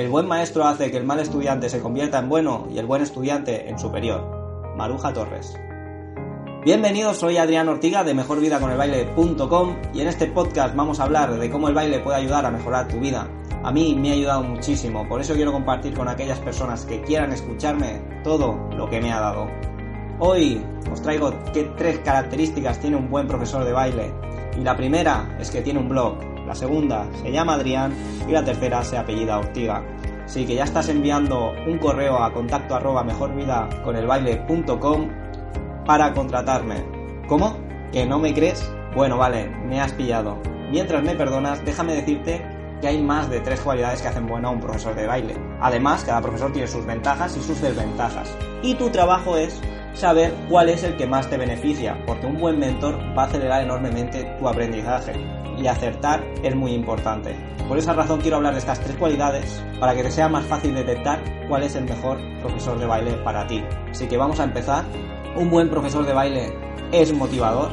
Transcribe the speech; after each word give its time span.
El 0.00 0.08
buen 0.08 0.26
maestro 0.26 0.64
hace 0.64 0.90
que 0.90 0.96
el 0.96 1.04
mal 1.04 1.20
estudiante 1.20 1.68
se 1.68 1.80
convierta 1.80 2.18
en 2.18 2.30
bueno 2.30 2.66
y 2.72 2.78
el 2.78 2.86
buen 2.86 3.02
estudiante 3.02 3.68
en 3.68 3.78
superior. 3.78 4.72
Maruja 4.74 5.12
Torres. 5.12 5.54
Bienvenidos, 6.64 7.18
soy 7.18 7.36
Adrián 7.36 7.68
Ortiga 7.68 8.02
de 8.02 8.14
mejorvidaconelbaile.com 8.14 9.76
y 9.92 10.00
en 10.00 10.08
este 10.08 10.28
podcast 10.28 10.74
vamos 10.74 11.00
a 11.00 11.02
hablar 11.02 11.38
de 11.38 11.50
cómo 11.50 11.68
el 11.68 11.74
baile 11.74 11.98
puede 11.98 12.16
ayudar 12.16 12.46
a 12.46 12.50
mejorar 12.50 12.88
tu 12.88 12.98
vida. 12.98 13.28
A 13.62 13.70
mí 13.72 13.94
me 13.94 14.08
ha 14.08 14.14
ayudado 14.14 14.42
muchísimo, 14.42 15.06
por 15.06 15.20
eso 15.20 15.34
quiero 15.34 15.52
compartir 15.52 15.92
con 15.92 16.08
aquellas 16.08 16.38
personas 16.38 16.86
que 16.86 17.02
quieran 17.02 17.32
escucharme 17.32 18.00
todo 18.24 18.70
lo 18.74 18.88
que 18.88 19.02
me 19.02 19.12
ha 19.12 19.20
dado. 19.20 19.48
Hoy 20.18 20.64
os 20.90 21.02
traigo 21.02 21.34
qué 21.52 21.64
tres 21.76 21.98
características 21.98 22.80
tiene 22.80 22.96
un 22.96 23.10
buen 23.10 23.28
profesor 23.28 23.66
de 23.66 23.72
baile. 23.72 24.14
Y 24.58 24.62
la 24.62 24.78
primera 24.78 25.36
es 25.38 25.50
que 25.50 25.60
tiene 25.60 25.78
un 25.78 25.90
blog, 25.90 26.16
la 26.50 26.56
segunda 26.56 27.06
se 27.22 27.30
llama 27.30 27.54
Adrián 27.54 27.94
y 28.26 28.32
la 28.32 28.42
tercera 28.42 28.82
se 28.82 28.98
apellida 28.98 29.38
Ortiga. 29.38 29.84
Así 30.24 30.44
que 30.44 30.56
ya 30.56 30.64
estás 30.64 30.88
enviando 30.88 31.52
un 31.64 31.78
correo 31.78 32.20
a 32.20 32.32
contacto 32.32 32.74
arroba 32.74 33.04
mejorvidaconelbaile.com 33.04 35.08
para 35.86 36.12
contratarme. 36.12 36.84
¿Cómo? 37.28 37.56
¿Que 37.92 38.04
no 38.04 38.18
me 38.18 38.34
crees? 38.34 38.68
Bueno, 38.96 39.16
vale, 39.16 39.48
me 39.64 39.80
has 39.80 39.92
pillado. 39.92 40.38
Mientras 40.72 41.04
me 41.04 41.14
perdonas, 41.14 41.64
déjame 41.64 41.94
decirte 41.94 42.44
que 42.80 42.88
hay 42.88 43.00
más 43.00 43.30
de 43.30 43.38
tres 43.38 43.60
cualidades 43.60 44.02
que 44.02 44.08
hacen 44.08 44.26
bueno 44.26 44.48
a 44.48 44.50
un 44.50 44.58
profesor 44.58 44.96
de 44.96 45.06
baile. 45.06 45.36
Además, 45.60 46.02
cada 46.02 46.20
profesor 46.20 46.52
tiene 46.52 46.66
sus 46.66 46.84
ventajas 46.84 47.36
y 47.36 47.42
sus 47.42 47.60
desventajas. 47.60 48.36
Y 48.62 48.74
tu 48.74 48.90
trabajo 48.90 49.36
es 49.36 49.60
saber 49.92 50.34
cuál 50.48 50.68
es 50.68 50.82
el 50.82 50.96
que 50.96 51.06
más 51.06 51.28
te 51.28 51.36
beneficia, 51.36 51.96
porque 52.06 52.26
un 52.26 52.38
buen 52.38 52.58
mentor 52.58 52.98
va 53.16 53.24
a 53.24 53.26
acelerar 53.26 53.62
enormemente 53.62 54.24
tu 54.38 54.48
aprendizaje 54.48 55.12
y 55.58 55.66
acertar 55.66 56.24
es 56.42 56.54
muy 56.54 56.72
importante. 56.72 57.36
Por 57.68 57.78
esa 57.78 57.92
razón 57.92 58.20
quiero 58.20 58.38
hablar 58.38 58.54
de 58.54 58.58
estas 58.58 58.80
tres 58.80 58.96
cualidades 58.96 59.62
para 59.78 59.94
que 59.94 60.02
te 60.02 60.10
sea 60.10 60.28
más 60.28 60.44
fácil 60.46 60.74
detectar 60.74 61.22
cuál 61.48 61.62
es 61.62 61.76
el 61.76 61.84
mejor 61.84 62.18
profesor 62.40 62.78
de 62.78 62.86
baile 62.86 63.12
para 63.24 63.46
ti. 63.46 63.62
Así 63.90 64.06
que 64.06 64.16
vamos 64.16 64.40
a 64.40 64.44
empezar. 64.44 64.84
Un 65.36 65.50
buen 65.50 65.70
profesor 65.70 66.04
de 66.04 66.12
baile 66.12 66.52
es 66.90 67.12
motivador. 67.12 67.70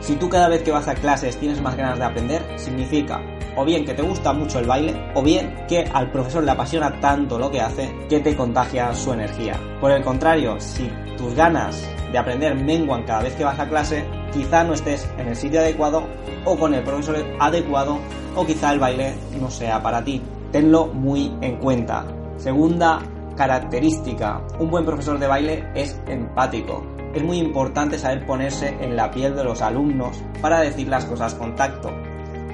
Si 0.00 0.16
tú 0.16 0.28
cada 0.28 0.48
vez 0.48 0.62
que 0.62 0.70
vas 0.70 0.88
a 0.88 0.94
clases 0.94 1.36
tienes 1.36 1.60
más 1.60 1.76
ganas 1.76 1.98
de 1.98 2.04
aprender, 2.04 2.42
significa 2.56 3.20
o 3.56 3.64
bien 3.64 3.84
que 3.84 3.94
te 3.94 4.02
gusta 4.02 4.32
mucho 4.32 4.58
el 4.58 4.66
baile, 4.66 4.94
o 5.14 5.22
bien 5.22 5.54
que 5.68 5.84
al 5.92 6.10
profesor 6.10 6.44
le 6.44 6.50
apasiona 6.50 7.00
tanto 7.00 7.38
lo 7.38 7.50
que 7.50 7.60
hace 7.60 7.94
que 8.08 8.20
te 8.20 8.36
contagia 8.36 8.94
su 8.94 9.12
energía. 9.12 9.58
Por 9.80 9.90
el 9.90 10.02
contrario, 10.02 10.56
si 10.58 10.90
tus 11.16 11.34
ganas 11.34 11.88
de 12.10 12.18
aprender 12.18 12.54
menguan 12.54 13.04
cada 13.04 13.22
vez 13.22 13.34
que 13.34 13.44
vas 13.44 13.58
a 13.58 13.68
clase, 13.68 14.04
quizá 14.32 14.64
no 14.64 14.74
estés 14.74 15.08
en 15.18 15.28
el 15.28 15.36
sitio 15.36 15.60
adecuado 15.60 16.04
o 16.44 16.56
con 16.56 16.74
el 16.74 16.82
profesor 16.82 17.24
adecuado 17.38 17.98
o 18.36 18.46
quizá 18.46 18.72
el 18.72 18.78
baile 18.78 19.14
no 19.40 19.50
sea 19.50 19.82
para 19.82 20.02
ti. 20.04 20.20
Tenlo 20.52 20.86
muy 20.86 21.32
en 21.40 21.56
cuenta. 21.56 22.04
Segunda 22.36 23.00
característica, 23.36 24.40
un 24.58 24.70
buen 24.70 24.84
profesor 24.84 25.18
de 25.18 25.26
baile 25.26 25.64
es 25.74 26.00
empático. 26.06 26.84
Es 27.14 27.22
muy 27.22 27.38
importante 27.38 27.98
saber 27.98 28.26
ponerse 28.26 28.76
en 28.80 28.96
la 28.96 29.10
piel 29.10 29.36
de 29.36 29.44
los 29.44 29.62
alumnos 29.62 30.16
para 30.40 30.60
decir 30.60 30.88
las 30.88 31.04
cosas 31.04 31.34
con 31.34 31.54
tacto 31.54 31.90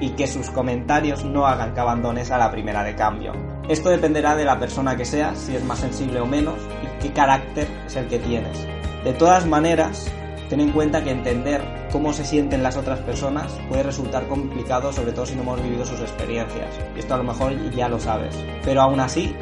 y 0.01 0.09
que 0.09 0.27
sus 0.27 0.49
comentarios 0.49 1.23
no 1.23 1.47
hagan 1.47 1.73
que 1.73 1.79
abandones 1.79 2.31
a 2.31 2.37
la 2.37 2.51
primera 2.51 2.83
de 2.83 2.95
cambio. 2.95 3.31
Esto 3.69 3.89
dependerá 3.89 4.35
de 4.35 4.43
la 4.43 4.59
persona 4.59 4.97
que 4.97 5.05
seas, 5.05 5.37
si 5.37 5.55
es 5.55 5.63
más 5.63 5.79
sensible 5.79 6.19
o 6.19 6.25
menos, 6.25 6.55
y 6.83 7.01
qué 7.01 7.13
carácter 7.13 7.67
es 7.85 7.95
el 7.95 8.07
que 8.07 8.19
tienes. 8.19 8.67
De 9.05 9.13
todas 9.13 9.45
maneras, 9.45 10.11
ten 10.49 10.59
en 10.59 10.71
cuenta 10.71 11.03
que 11.03 11.11
entender 11.11 11.61
cómo 11.91 12.11
se 12.11 12.25
sienten 12.25 12.63
las 12.63 12.77
otras 12.77 12.99
personas 12.99 13.51
puede 13.69 13.83
resultar 13.83 14.27
complicado, 14.27 14.91
sobre 14.91 15.13
todo 15.13 15.25
si 15.25 15.35
no 15.35 15.43
hemos 15.43 15.63
vivido 15.63 15.85
sus 15.85 16.01
experiencias. 16.01 16.67
Esto 16.97 17.13
a 17.13 17.17
lo 17.17 17.23
mejor 17.23 17.53
ya 17.71 17.87
lo 17.87 17.99
sabes. 17.99 18.35
Pero 18.63 18.81
aún 18.81 18.99
así, 18.99 19.35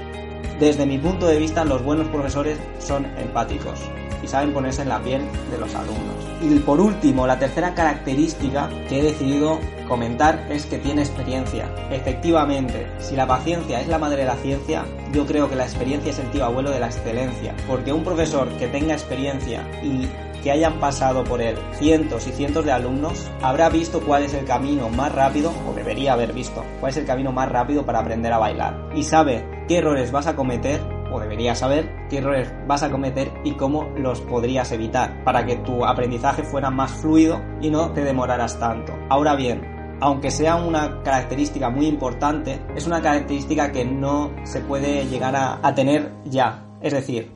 desde 0.59 0.85
mi 0.85 0.97
punto 0.97 1.25
de 1.25 1.39
vista, 1.39 1.63
los 1.63 1.83
buenos 1.83 2.07
profesores 2.09 2.59
son 2.79 3.05
empáticos 3.17 3.79
y 4.21 4.27
saben 4.27 4.53
ponerse 4.53 4.81
en 4.81 4.89
la 4.89 5.01
piel 5.01 5.21
de 5.51 5.57
los 5.57 5.73
alumnos. 5.73 6.15
Y 6.41 6.59
por 6.59 6.81
último, 6.81 7.25
la 7.25 7.39
tercera 7.39 7.73
característica 7.73 8.69
que 8.89 8.99
he 8.99 9.03
decidido 9.03 9.59
comentar 9.87 10.45
es 10.49 10.65
que 10.65 10.77
tiene 10.77 11.01
experiencia. 11.01 11.69
Efectivamente, 11.89 12.87
si 12.99 13.15
la 13.15 13.25
paciencia 13.25 13.79
es 13.79 13.87
la 13.87 13.99
madre 13.99 14.23
de 14.23 14.27
la 14.27 14.35
ciencia, 14.35 14.85
yo 15.13 15.25
creo 15.25 15.49
que 15.49 15.55
la 15.55 15.63
experiencia 15.63 16.11
es 16.11 16.19
el 16.19 16.29
tío 16.31 16.43
abuelo 16.43 16.71
de 16.71 16.81
la 16.81 16.87
excelencia. 16.87 17.55
Porque 17.65 17.93
un 17.93 18.03
profesor 18.03 18.49
que 18.57 18.67
tenga 18.67 18.93
experiencia 18.93 19.65
y 19.81 20.07
que 20.43 20.51
hayan 20.51 20.79
pasado 20.79 21.23
por 21.23 21.41
él 21.41 21.57
cientos 21.73 22.27
y 22.27 22.31
cientos 22.31 22.65
de 22.65 22.71
alumnos, 22.71 23.29
habrá 23.41 23.69
visto 23.69 24.01
cuál 24.01 24.23
es 24.23 24.33
el 24.33 24.45
camino 24.45 24.89
más 24.89 25.13
rápido, 25.13 25.51
o 25.69 25.73
debería 25.73 26.13
haber 26.13 26.33
visto, 26.33 26.63
cuál 26.79 26.91
es 26.91 26.97
el 26.97 27.05
camino 27.05 27.31
más 27.31 27.49
rápido 27.49 27.85
para 27.85 27.99
aprender 27.99 28.31
a 28.31 28.37
bailar. 28.37 28.89
Y 28.95 29.03
sabe 29.03 29.58
qué 29.69 29.77
errores 29.77 30.11
vas 30.11 30.25
a 30.25 30.35
cometer 30.35 30.81
o 31.11 31.19
deberías 31.19 31.59
saber 31.59 32.07
qué 32.09 32.17
errores 32.17 32.51
vas 32.67 32.81
a 32.81 32.89
cometer 32.89 33.31
y 33.43 33.51
cómo 33.51 33.87
los 33.95 34.19
podrías 34.19 34.71
evitar 34.71 35.23
para 35.23 35.45
que 35.45 35.57
tu 35.57 35.85
aprendizaje 35.85 36.41
fuera 36.41 36.71
más 36.71 36.91
fluido 36.91 37.39
y 37.61 37.69
no 37.69 37.91
te 37.91 38.03
demoraras 38.03 38.59
tanto. 38.59 38.93
Ahora 39.09 39.35
bien, 39.35 39.61
aunque 40.01 40.31
sea 40.31 40.55
una 40.55 41.03
característica 41.03 41.69
muy 41.69 41.85
importante, 41.85 42.59
es 42.75 42.87
una 42.87 42.99
característica 42.99 43.71
que 43.71 43.85
no 43.85 44.31
se 44.43 44.61
puede 44.61 45.05
llegar 45.05 45.35
a, 45.35 45.59
a, 45.61 45.75
tener 45.75 46.13
ya. 46.25 46.65
Es 46.81 46.93
decir, 46.93 47.31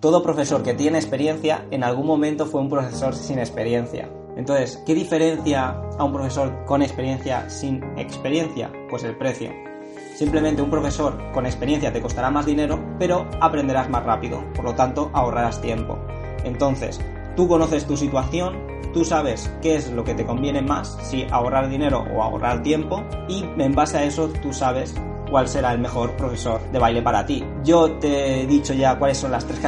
todo 0.00 0.22
profesor 0.22 0.62
que 0.62 0.72
tiene 0.72 0.96
experiencia 0.96 1.66
en 1.70 1.84
algún 1.84 2.06
momento 2.06 2.46
fue 2.46 2.62
un 2.62 2.70
profesor 2.70 3.14
sin 3.14 3.38
experiencia. 3.38 4.08
Entonces, 4.38 4.82
¿qué 4.86 4.94
diferencia 4.94 5.76
a 5.98 6.04
un 6.04 6.14
profesor 6.14 6.64
con 6.64 6.80
experiencia 6.80 7.50
sin 7.50 7.84
experiencia? 7.98 8.72
Pues 8.88 9.04
el 9.04 9.18
precio. 9.18 9.73
Simplemente 10.14 10.62
un 10.62 10.70
profesor 10.70 11.32
con 11.32 11.44
experiencia 11.44 11.92
te 11.92 12.00
costará 12.00 12.30
más 12.30 12.46
dinero, 12.46 12.78
pero 12.98 13.28
aprenderás 13.40 13.90
más 13.90 14.04
rápido, 14.04 14.44
por 14.54 14.64
lo 14.64 14.74
tanto 14.74 15.10
ahorrarás 15.12 15.60
tiempo. 15.60 15.98
Entonces, 16.44 17.00
tú 17.34 17.48
conoces 17.48 17.84
tu 17.84 17.96
situación, 17.96 18.56
tú 18.92 19.04
sabes 19.04 19.52
qué 19.60 19.74
es 19.74 19.90
lo 19.90 20.04
que 20.04 20.14
te 20.14 20.24
conviene 20.24 20.62
más, 20.62 20.96
si 21.02 21.26
ahorrar 21.30 21.68
dinero 21.68 22.04
o 22.14 22.22
ahorrar 22.22 22.62
tiempo, 22.62 23.02
y 23.28 23.44
en 23.58 23.74
base 23.74 23.98
a 23.98 24.04
eso 24.04 24.28
tú 24.40 24.52
sabes 24.52 24.94
cuál 25.28 25.48
será 25.48 25.72
el 25.72 25.80
mejor 25.80 26.12
profesor 26.12 26.60
de 26.70 26.78
baile 26.78 27.02
para 27.02 27.26
ti. 27.26 27.44
Yo 27.64 27.90
te 27.94 28.42
he 28.42 28.46
dicho 28.46 28.72
ya 28.72 28.96
cuáles 28.96 29.18
son 29.18 29.32
las 29.32 29.44
tres 29.44 29.58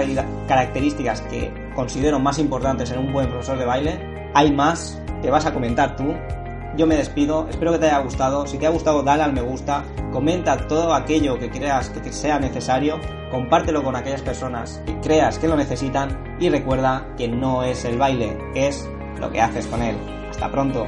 características 0.46 1.22
que 1.22 1.52
considero 1.74 2.20
más 2.20 2.38
importantes 2.38 2.92
en 2.92 3.00
un 3.00 3.12
buen 3.12 3.28
profesor 3.28 3.58
de 3.58 3.64
baile. 3.64 4.30
Hay 4.32 4.52
más 4.52 5.02
que 5.22 5.30
vas 5.30 5.44
a 5.44 5.52
comentar 5.52 5.96
tú, 5.96 6.14
yo 6.76 6.86
me 6.86 6.96
despido, 6.96 7.46
espero 7.48 7.72
que 7.72 7.78
te 7.78 7.86
haya 7.86 7.98
gustado. 7.98 8.46
Si 8.46 8.58
te 8.58 8.66
ha 8.66 8.70
gustado, 8.70 9.02
dale 9.02 9.22
al 9.22 9.32
me 9.32 9.40
gusta, 9.40 9.84
comenta 10.12 10.66
todo 10.66 10.94
aquello 10.94 11.38
que 11.38 11.50
creas 11.50 11.90
que 11.90 12.12
sea 12.12 12.38
necesario, 12.38 13.00
compártelo 13.30 13.82
con 13.82 13.96
aquellas 13.96 14.22
personas 14.22 14.82
que 14.84 14.98
creas 15.00 15.38
que 15.38 15.48
lo 15.48 15.56
necesitan 15.56 16.36
y 16.38 16.48
recuerda 16.48 17.06
que 17.16 17.28
no 17.28 17.62
es 17.62 17.84
el 17.84 17.98
baile, 17.98 18.36
es 18.54 18.88
lo 19.18 19.30
que 19.30 19.40
haces 19.40 19.66
con 19.66 19.82
él. 19.82 19.96
Hasta 20.30 20.50
pronto. 20.50 20.86